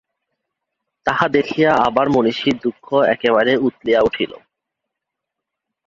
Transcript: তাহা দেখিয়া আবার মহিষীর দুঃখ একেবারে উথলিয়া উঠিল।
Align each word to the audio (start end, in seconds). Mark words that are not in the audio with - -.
তাহা 1.05 1.25
দেখিয়া 1.27 1.71
আবার 1.87 2.05
মহিষীর 2.09 2.55
দুঃখ 2.63 2.85
একেবারে 3.13 3.51
উথলিয়া 3.67 4.01
উঠিল। 4.01 4.31